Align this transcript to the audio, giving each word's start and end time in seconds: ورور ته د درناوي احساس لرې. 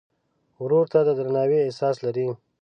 ورور 0.63 0.85
ته 0.93 0.99
د 1.07 1.09
درناوي 1.19 1.59
احساس 1.61 1.95
لرې. 2.05 2.27